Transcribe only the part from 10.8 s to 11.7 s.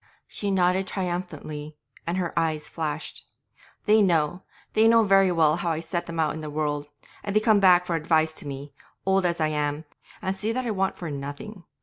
for nothing.